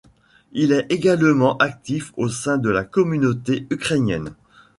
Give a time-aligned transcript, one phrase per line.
[0.53, 4.33] Il est également actif au sein de la communauté ukrainienne.